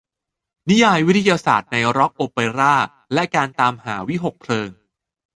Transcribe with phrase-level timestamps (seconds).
[0.69, 2.75] นิยายวิทยาศาสตร์ในร็อคโอเปร่า
[3.13, 4.69] และการตามหาวิหคเพลิง